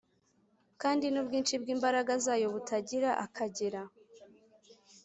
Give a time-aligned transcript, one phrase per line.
[0.81, 3.81] ”kandi “n’ubwinshi bw’imbaraga zayo butagira akagera